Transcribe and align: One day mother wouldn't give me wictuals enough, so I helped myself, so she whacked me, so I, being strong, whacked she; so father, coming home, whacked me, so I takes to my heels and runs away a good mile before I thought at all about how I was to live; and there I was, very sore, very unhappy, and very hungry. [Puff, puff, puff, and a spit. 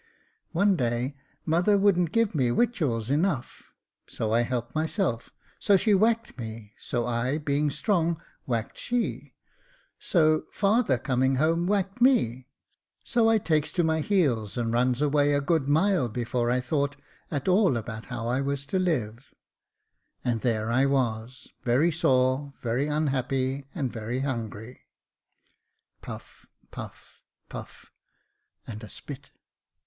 One 0.51 0.75
day 0.75 1.15
mother 1.45 1.77
wouldn't 1.77 2.11
give 2.11 2.33
me 2.33 2.49
wictuals 2.49 3.11
enough, 3.11 3.71
so 4.07 4.33
I 4.33 4.41
helped 4.41 4.73
myself, 4.73 5.29
so 5.59 5.77
she 5.77 5.93
whacked 5.93 6.39
me, 6.39 6.73
so 6.79 7.05
I, 7.05 7.37
being 7.37 7.69
strong, 7.69 8.19
whacked 8.47 8.79
she; 8.79 9.35
so 9.99 10.47
father, 10.51 10.97
coming 10.97 11.35
home, 11.35 11.67
whacked 11.67 12.01
me, 12.01 12.47
so 13.03 13.29
I 13.29 13.37
takes 13.37 13.71
to 13.73 13.83
my 13.83 13.99
heels 14.01 14.57
and 14.57 14.73
runs 14.73 15.03
away 15.03 15.33
a 15.35 15.39
good 15.39 15.67
mile 15.69 16.09
before 16.09 16.49
I 16.49 16.61
thought 16.61 16.95
at 17.29 17.47
all 17.47 17.77
about 17.77 18.05
how 18.05 18.27
I 18.27 18.41
was 18.41 18.65
to 18.73 18.79
live; 18.79 19.35
and 20.25 20.41
there 20.41 20.71
I 20.71 20.87
was, 20.87 21.47
very 21.63 21.91
sore, 21.91 22.55
very 22.63 22.87
unhappy, 22.87 23.67
and 23.75 23.93
very 23.93 24.21
hungry. 24.21 24.81
[Puff, 26.01 26.47
puff, 26.71 27.21
puff, 27.49 27.91
and 28.65 28.83
a 28.83 28.89
spit. 28.89 29.29